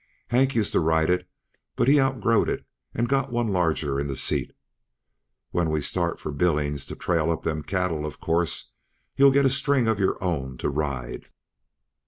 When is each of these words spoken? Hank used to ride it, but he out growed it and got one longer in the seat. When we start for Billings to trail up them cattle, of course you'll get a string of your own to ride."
Hank 0.29 0.55
used 0.55 0.71
to 0.71 0.79
ride 0.79 1.11
it, 1.11 1.29
but 1.75 1.87
he 1.87 1.99
out 1.99 2.21
growed 2.21 2.49
it 2.49 2.65
and 2.91 3.07
got 3.07 3.31
one 3.31 3.49
longer 3.49 3.99
in 3.99 4.07
the 4.07 4.15
seat. 4.15 4.49
When 5.51 5.69
we 5.69 5.79
start 5.79 6.19
for 6.19 6.31
Billings 6.31 6.87
to 6.87 6.95
trail 6.95 7.29
up 7.29 7.43
them 7.43 7.61
cattle, 7.61 8.03
of 8.03 8.19
course 8.19 8.73
you'll 9.15 9.29
get 9.29 9.45
a 9.45 9.49
string 9.51 9.87
of 9.87 9.99
your 9.99 10.17
own 10.19 10.57
to 10.57 10.69
ride." 10.71 11.29